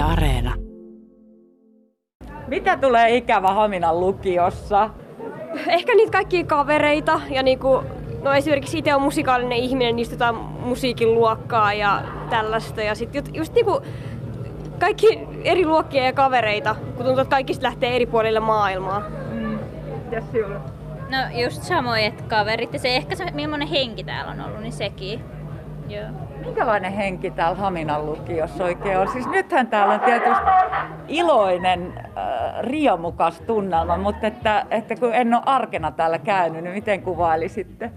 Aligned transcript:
Yle 0.00 0.08
Areena. 0.08 0.54
Mitä 2.46 2.76
tulee 2.76 3.16
ikävä 3.16 3.52
Haminan 3.52 4.00
lukiossa? 4.00 4.90
Ehkä 5.66 5.94
niitä 5.94 6.12
kaikkia 6.12 6.44
kavereita 6.44 7.20
ja 7.30 7.42
niinku, 7.42 7.82
no 8.22 8.32
esimerkiksi 8.32 8.78
itse 8.78 8.94
on 8.94 9.02
musikaalinen 9.02 9.58
ihminen, 9.58 9.96
niin 9.96 10.10
jotain 10.10 10.34
musiikin 10.36 11.14
luokkaa 11.14 11.72
ja 11.72 12.02
tällaista. 12.30 12.82
Ja 12.82 12.94
sitten 12.94 13.24
just 13.34 13.54
niinku 13.54 13.80
kaikki 14.78 15.28
eri 15.44 15.66
luokkia 15.66 16.04
ja 16.04 16.12
kavereita, 16.12 16.74
kun 16.74 17.04
tuntuu, 17.04 17.22
että 17.22 17.36
kaikista 17.36 17.66
lähtee 17.66 17.96
eri 17.96 18.06
puolille 18.06 18.40
maailmaa. 18.40 19.02
Mm. 19.32 19.58
Sinulla? 20.32 20.60
No 21.10 21.40
just 21.42 21.62
samoin, 21.62 22.04
että 22.04 22.24
kaverit 22.28 22.72
ja 22.72 22.78
se 22.78 22.96
ehkä 22.96 23.16
se, 23.16 23.30
millainen 23.30 23.68
henki 23.68 24.04
täällä 24.04 24.32
on 24.32 24.40
ollut, 24.40 24.60
niin 24.60 24.72
sekin. 24.72 25.20
Joo. 25.90 26.04
Minkälainen 26.44 26.92
henki 26.92 27.30
täällä 27.30 27.56
Haminan 27.56 28.06
lukiossa 28.06 28.64
oikein 28.64 28.98
on? 28.98 29.08
Siis 29.08 29.26
nythän 29.26 29.66
täällä 29.66 29.94
on 29.94 30.00
tietysti 30.00 30.50
iloinen, 31.08 31.92
äh, 31.98 32.60
riemukas 32.60 33.40
tunnelma, 33.40 33.96
mutta 33.96 34.26
että, 34.26 34.66
että 34.70 34.96
kun 34.96 35.14
en 35.14 35.34
ole 35.34 35.42
arkena 35.46 35.90
täällä 35.90 36.18
käynyt, 36.18 36.62
niin 36.64 36.74
miten 36.74 37.02
kuvailisitte? 37.02 37.90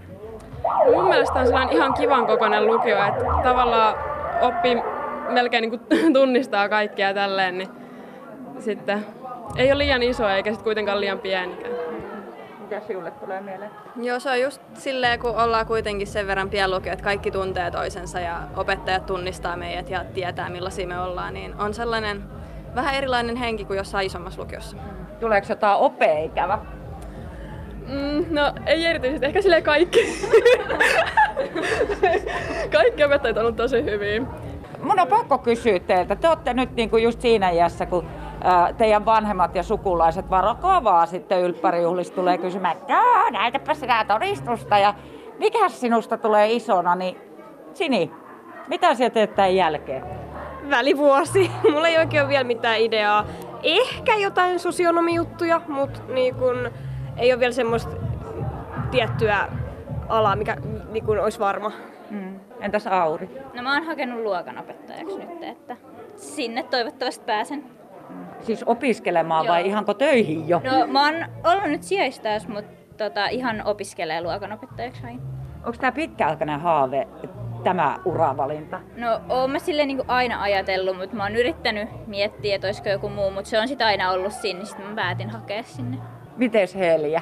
Mun 0.94 1.08
mielestä 1.08 1.38
on 1.38 1.46
sellainen 1.46 1.76
ihan 1.76 1.94
kivan 1.94 2.26
kokoinen 2.26 2.66
lukio, 2.66 3.04
että 3.04 3.24
tavallaan 3.42 3.94
oppii 4.40 4.82
melkein 5.28 5.62
niin 5.62 5.80
kuin 5.80 6.12
tunnistaa 6.20 6.68
kaikkea 6.68 7.14
tälleen, 7.14 7.58
niin 7.58 7.68
sitten 8.58 9.06
ei 9.56 9.72
ole 9.72 9.78
liian 9.78 10.02
iso 10.02 10.28
eikä 10.28 10.50
sitten 10.50 10.64
kuitenkaan 10.64 11.00
liian 11.00 11.18
pienikään. 11.18 11.83
Mitä 12.64 12.80
sinulle 12.86 13.10
tulee 13.10 13.40
mieleen? 13.40 13.70
Joo, 13.96 14.20
se 14.20 14.30
on 14.30 14.40
just 14.40 14.62
silleen, 14.74 15.20
kun 15.20 15.36
ollaan 15.36 15.66
kuitenkin 15.66 16.06
sen 16.06 16.26
verran 16.26 16.50
pienlukio, 16.50 16.92
että 16.92 17.04
kaikki 17.04 17.30
tuntee 17.30 17.70
toisensa 17.70 18.20
ja 18.20 18.40
opettajat 18.56 19.06
tunnistaa 19.06 19.56
meidät 19.56 19.90
ja 19.90 20.04
tietää 20.14 20.50
millaisia 20.50 20.86
me 20.86 21.00
ollaan, 21.00 21.34
niin 21.34 21.54
on 21.58 21.74
sellainen 21.74 22.22
vähän 22.74 22.94
erilainen 22.94 23.36
henki 23.36 23.64
kuin 23.64 23.76
jossain 23.76 24.06
isommassa 24.06 24.42
lukiossa. 24.42 24.76
Tuleeko 25.20 25.46
jotain 25.50 25.78
opeikävä? 25.78 26.58
Mm, 27.88 28.24
no 28.30 28.52
ei 28.66 28.86
erityisesti, 28.86 29.26
ehkä 29.26 29.42
sille 29.42 29.62
kaikki. 29.62 30.06
kaikki 32.76 33.04
opettajat 33.04 33.36
on 33.36 33.42
ollut 33.42 33.56
tosi 33.56 33.84
hyviä. 33.84 34.22
Mun 34.82 35.00
on 35.00 35.08
pakko 35.08 35.38
kysyä 35.38 35.78
teiltä. 35.78 36.16
Te 36.16 36.28
olette 36.28 36.54
nyt 36.54 36.76
niinku 36.76 36.96
just 36.96 37.20
siinä 37.20 37.50
iässä, 37.50 37.86
kun 37.86 38.06
teidän 38.76 39.04
vanhemmat 39.04 39.54
ja 39.54 39.62
sukulaiset 39.62 40.30
varokaa 40.30 40.84
vaan 40.84 41.06
sitten 41.06 41.40
ylppärijuhlista 41.40 42.16
tulee 42.16 42.38
kysymään, 42.38 42.76
että 42.76 42.94
näytäpä 43.30 43.74
sitä 43.74 44.04
todistusta 44.08 44.78
ja 44.78 44.94
mikä 45.38 45.68
sinusta 45.68 46.18
tulee 46.18 46.52
isona, 46.52 46.94
niin 46.94 47.16
Sini, 47.74 48.10
mitä 48.68 48.94
sinä 48.94 49.10
teet 49.10 49.34
tämän 49.34 49.56
jälkeen? 49.56 50.04
Välivuosi. 50.70 51.50
Mulla 51.72 51.88
ei 51.88 51.98
oikein 51.98 52.22
ole 52.22 52.28
vielä 52.28 52.44
mitään 52.44 52.80
ideaa. 52.80 53.26
Ehkä 53.62 54.14
jotain 54.16 54.58
sosionomijuttuja, 54.58 55.60
mutta 55.68 56.00
niin 56.08 56.34
kun, 56.34 56.70
ei 57.16 57.32
ole 57.32 57.40
vielä 57.40 57.52
semmoista 57.52 57.96
tiettyä 58.90 59.48
alaa, 60.08 60.36
mikä 60.36 60.56
niin 60.90 61.04
kun 61.04 61.20
olisi 61.20 61.38
varma. 61.38 61.72
Mm. 62.10 62.40
Entäs 62.60 62.86
Auri? 62.86 63.30
No 63.54 63.62
mä 63.62 63.74
oon 63.74 63.84
hakenut 63.84 64.22
luokanopettajaksi 64.22 65.18
nyt, 65.18 65.42
että 65.42 65.76
sinne 66.16 66.62
toivottavasti 66.62 67.24
pääsen. 67.24 67.64
Siis 68.40 68.62
opiskelemaan 68.66 69.44
Joo. 69.44 69.54
vai 69.54 69.66
ihanko 69.66 69.94
töihin 69.94 70.48
jo? 70.48 70.60
No 70.64 70.86
mä 70.86 71.04
oon 71.04 71.14
ollut 71.44 71.70
nyt 71.70 71.82
sijaistaas, 71.82 72.48
mutta 72.48 72.72
tota, 72.96 73.26
ihan 73.26 73.62
opiskelee 73.64 74.22
luokanopettajaksi 74.22 75.02
hain. 75.02 75.20
Onko 75.56 75.78
tämä 75.80 75.92
pitkäaikainen 75.92 76.60
haave, 76.60 77.08
tämä 77.64 77.96
uravalinta? 78.04 78.80
No 78.96 79.20
oon 79.28 79.50
mä 79.50 79.58
silleen 79.58 79.88
niin 79.88 80.02
aina 80.08 80.42
ajatellut, 80.42 80.96
mutta 80.96 81.16
mä 81.16 81.22
oon 81.22 81.36
yrittänyt 81.36 81.88
miettiä, 82.06 82.54
että 82.54 82.66
olisiko 82.66 82.88
joku 82.88 83.08
muu, 83.08 83.30
mutta 83.30 83.50
se 83.50 83.60
on 83.60 83.68
sitä 83.68 83.86
aina 83.86 84.10
ollut 84.10 84.32
siinä, 84.32 84.58
niin 84.58 84.66
sitten 84.66 84.86
mä 84.86 84.94
päätin 84.94 85.30
hakea 85.30 85.62
sinne. 85.62 85.98
Mites 86.36 86.74
Helja? 86.74 87.20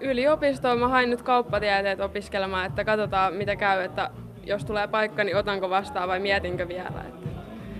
Yliopistoon 0.00 0.78
mä 0.78 0.88
hain 0.88 1.10
nyt 1.10 1.22
kauppatieteet 1.22 2.00
opiskelemaan, 2.00 2.66
että 2.66 2.84
katsotaan 2.84 3.34
mitä 3.34 3.56
käy, 3.56 3.82
että 3.82 4.10
jos 4.44 4.64
tulee 4.64 4.88
paikka, 4.88 5.24
niin 5.24 5.36
otanko 5.36 5.70
vastaan 5.70 6.08
vai 6.08 6.20
mietinkö 6.20 6.68
vielä. 6.68 6.88
Että, 6.88 7.30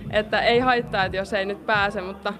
että 0.09 0.41
ei 0.41 0.59
haittaa, 0.59 1.05
että 1.05 1.17
jos 1.17 1.33
ei 1.33 1.45
nyt 1.45 1.65
pääse, 1.65 2.01
mutta 2.01 2.33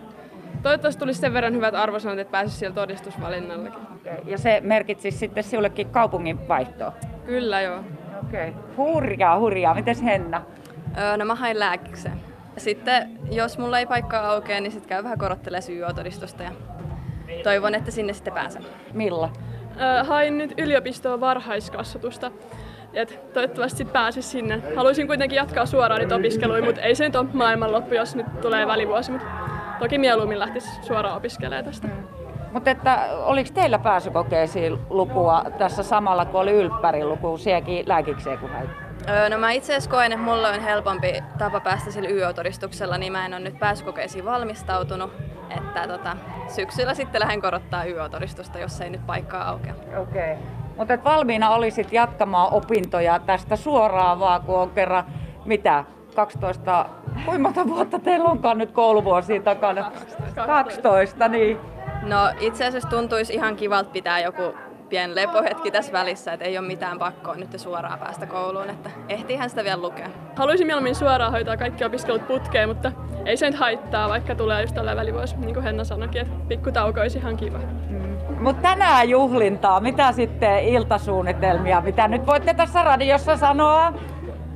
toivottavasti 0.64 1.00
tulisi 1.00 1.20
sen 1.20 1.34
verran 1.34 1.54
hyvät 1.54 1.76
arvosanat, 1.76 2.20
että 2.20 2.32
pääsisi 2.32 2.58
siellä 2.58 2.76
todistusvalinnallakin. 2.76 3.80
Okay. 3.96 4.18
Ja 4.26 4.38
se 4.38 4.62
merkitsisi 4.64 5.18
sitten 5.18 5.44
sinullekin 5.44 5.90
kaupungin 5.90 6.48
vaihtoa? 6.48 6.94
Kyllä 7.26 7.62
joo. 7.62 7.84
Okei. 8.28 8.50
Okay. 8.50 8.62
Hurjaa, 8.78 9.40
hurjaa. 9.40 9.74
Mites 9.74 10.04
Henna? 10.04 10.42
Öö, 10.98 11.18
no 11.18 11.26
mä 11.26 11.36
hain 11.36 11.60
lääkikseen. 11.60 12.22
Sitten 12.58 13.20
jos 13.32 13.58
mulla 13.58 13.80
ei 13.80 13.86
paikkaa 13.86 14.28
aukea, 14.28 14.62
niin 14.62 14.72
sitten 14.72 14.90
käy 14.90 15.04
vähän 15.04 15.18
korottelee 15.18 15.62
YO-todistusta 15.70 16.44
ja 16.44 16.52
toivon, 17.44 17.76
että 17.76 17.92
sinne 17.92 18.14
sitten 18.14 18.34
pääsen. 18.34 18.66
Milla? 18.94 19.30
Öö, 19.82 20.04
hain 20.04 20.38
nyt 20.38 20.54
yliopistoon 20.58 21.20
varhaiskasvatusta. 21.20 22.32
Et 22.94 23.34
toivottavasti 23.34 23.86
pääsisi 23.86 24.30
sinne. 24.30 24.62
Haluaisin 24.76 25.08
kuitenkin 25.08 25.36
jatkaa 25.36 25.66
suoraan 25.66 26.02
niitä 26.02 26.16
opiskeluja, 26.16 26.64
mutta 26.64 26.82
ei 26.82 26.96
se 26.96 27.04
nyt 27.04 27.16
ole 27.16 27.28
maailmanloppu, 27.34 27.96
jos 27.96 28.16
nyt 28.16 28.42
tulee 28.42 28.68
välivuosi. 28.68 29.12
Mutta 29.12 29.28
toki 29.82 29.98
mieluummin 29.98 30.40
lähtisi 30.40 30.70
suoraan 30.82 31.18
opiskelemaan 31.18 31.66
tästä. 31.66 31.88
Mm. 31.88 31.94
Mutta 32.52 32.72
että 32.72 33.08
oliko 33.24 33.50
teillä 33.54 33.80
pääsykokeisiin 33.80 34.78
lukua 34.90 35.46
tässä 35.58 35.84
samalla 35.84 36.26
kuin 36.26 36.42
oli 36.42 36.52
ylppärin 36.52 37.10
luku, 37.10 37.38
sielläkin 37.38 37.84
lääkikseen 37.88 38.38
kuin 38.38 38.52
hait? 38.52 38.70
Öö, 39.10 39.30
no 39.30 39.38
mä 39.38 39.52
itse 39.52 39.74
asiassa 39.74 39.90
koen, 39.90 40.12
että 40.12 40.26
mulla 40.26 40.50
on 40.50 40.60
helpompi 40.60 41.24
tapa 41.38 41.60
päästä 41.60 41.92
sillä 41.92 42.10
YO-todistuksella, 42.10 42.98
niin 42.98 43.12
mä 43.12 43.26
en 43.26 43.34
ole 43.34 43.42
nyt 43.42 43.60
pääsykokeisiin 43.60 44.26
valmistautunut. 44.26 45.12
Että 45.58 45.88
tota, 45.88 46.18
syksyllä 46.48 46.94
sitten 46.94 47.22
lähden 47.22 47.42
korottaa 47.42 47.86
YO-todistusta, 47.86 48.60
jos 48.60 48.82
ei 48.82 48.90
nyt 48.90 49.06
paikkaa 49.06 49.50
aukea. 49.50 49.74
Okei. 49.98 50.34
Okay. 50.34 50.44
Mutta 50.78 51.04
valmiina 51.04 51.50
olisit 51.50 51.94
jatkamaan 51.94 52.54
opintoja 52.54 53.20
tästä 53.20 53.56
suoraan 53.56 54.20
vaan, 54.20 54.42
kun 54.42 54.60
on 54.60 54.70
kerran 54.70 55.04
mitä, 55.46 55.86
12, 56.16 56.86
kuinka 57.26 57.42
monta 57.42 57.68
vuotta 57.68 58.00
teillä 58.00 58.30
onkaan 58.30 58.58
nyt 58.58 58.72
kouluvuosia 58.72 59.42
takana? 59.42 59.84
12. 59.84 60.46
12, 60.46 61.28
niin. 61.28 61.58
No 62.02 62.18
itse 62.40 62.66
asiassa 62.66 62.90
tuntuisi 62.90 63.34
ihan 63.34 63.56
kivalta 63.56 63.90
pitää 63.90 64.20
joku 64.20 64.42
pieni 64.90 65.16
lepohetki 65.16 65.72
tässä 65.72 65.92
välissä, 65.92 66.34
että 66.34 66.46
ei 66.46 66.58
ole 66.58 66.68
mitään 66.68 67.00
pakkoa 67.00 67.36
nyt 67.36 67.60
suoraan 67.60 68.00
päästä 68.00 68.26
kouluun, 68.26 68.70
että 68.70 68.90
ehtiihän 69.10 69.50
sitä 69.50 69.64
vielä 69.64 69.82
lukea. 69.82 70.10
Haluaisin 70.36 70.68
mieluummin 70.68 70.96
suoraan 70.96 71.32
hoitaa 71.32 71.58
kaikki 71.58 71.84
opiskelut 71.84 72.28
putkeen, 72.28 72.70
mutta 72.70 72.92
ei 73.26 73.38
se 73.38 73.50
nyt 73.50 73.60
haittaa, 73.60 74.10
vaikka 74.10 74.36
tulee 74.36 74.62
just 74.62 74.76
tällä 74.76 74.96
välivuosi, 74.96 75.36
niin 75.38 75.54
kuin 75.54 75.64
Henna 75.64 75.84
sanoikin, 75.84 76.22
että 76.22 76.34
pikku 76.48 76.72
tauko 76.72 77.00
olisi 77.02 77.18
ihan 77.18 77.38
kiva. 77.38 77.58
Mm. 77.90 78.12
Mutta 78.40 78.62
tänään 78.62 79.10
juhlintaa, 79.10 79.80
mitä 79.80 80.12
sitten 80.12 80.64
iltasuunnitelmia, 80.64 81.82
mitä 81.82 82.08
nyt 82.08 82.28
voitte 82.28 82.54
tässä 82.54 82.84
radiossa 82.84 83.38
sanoa? 83.38 83.94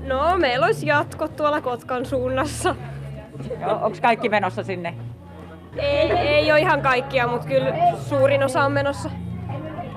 No, 0.07 0.37
meillä 0.37 0.65
olisi 0.65 0.87
jatko 0.87 1.27
tuolla 1.27 1.61
Kotkan 1.61 2.05
suunnassa. 2.05 2.75
Onko 3.81 3.97
kaikki 4.01 4.29
menossa 4.29 4.63
sinne? 4.63 4.95
Ei, 5.77 6.11
ei 6.11 6.51
ole 6.51 6.59
ihan 6.59 6.81
kaikkia, 6.81 7.27
mutta 7.27 7.47
kyllä 7.47 7.73
suurin 7.97 8.43
osa 8.43 8.65
on 8.65 8.71
menossa. 8.71 9.09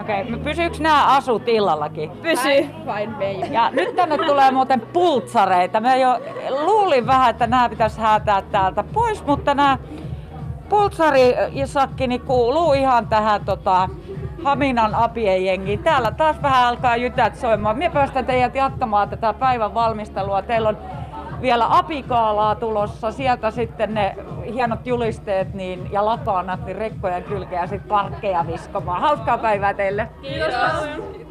Okei, 0.00 0.22
okay. 0.22 0.38
pysyykö 0.38 0.76
nämä 0.80 1.06
asut 1.06 1.48
illallakin? 1.48 2.10
Pysyy. 2.10 2.70
Ja 3.50 3.70
nyt 3.70 3.96
tänne 3.96 4.18
tulee 4.18 4.50
muuten 4.50 4.80
pultsareita. 4.80 5.80
Mä 5.80 5.96
jo 5.96 6.20
luulin 6.50 7.06
vähän, 7.06 7.30
että 7.30 7.46
nämä 7.46 7.68
pitäisi 7.68 8.00
häätää 8.00 8.42
täältä 8.42 8.84
pois, 8.92 9.26
mutta 9.26 9.54
nämä 9.54 9.78
pultsarisakki 10.68 12.18
kuuluu 12.18 12.72
ihan 12.72 13.08
tähän 13.08 13.44
tota, 13.44 13.88
Haminan 14.44 14.94
apien 14.94 15.44
jengiin. 15.44 15.82
Täällä 15.82 16.10
taas 16.10 16.42
vähän 16.42 16.66
alkaa 16.66 16.96
jytät 16.96 17.36
soimaan. 17.36 17.78
Mie 17.78 17.90
päästän 17.90 18.26
teidät 18.26 18.54
jatkamaan 18.54 19.08
tätä 19.08 19.32
päivän 19.32 19.74
valmistelua. 19.74 20.42
Teillä 20.42 20.68
on 20.68 20.78
vielä 21.42 21.66
apikaalaa 21.68 22.54
tulossa, 22.54 23.12
sieltä 23.12 23.50
sitten 23.50 23.94
ne 23.94 24.16
hienot 24.52 24.86
julisteet 24.86 25.54
niin, 25.54 25.92
ja 25.92 26.04
lakanat, 26.04 26.66
niin 26.66 26.76
rekkojen 26.76 27.24
kylkeä 27.24 27.66
sitten 27.66 27.88
parkkeja 27.88 28.46
viskomaan. 28.46 29.00
Hauskaa 29.00 29.38
päivää 29.38 29.74
teille! 29.74 30.08
Kiitos! 30.22 30.54
Kiitos. 30.54 31.27